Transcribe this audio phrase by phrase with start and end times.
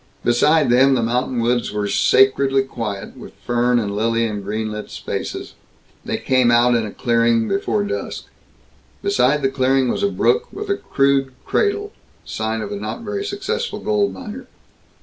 [0.23, 4.89] Beside them, the mountain woods were sacredly quiet, with fern and lily and green lit
[4.89, 5.53] spaces.
[6.03, 8.25] They came out in a clearing, before dusk.
[9.03, 11.91] Beside the clearing was a brook, with a crude cradle
[12.25, 14.47] sign of a not very successful gold miner.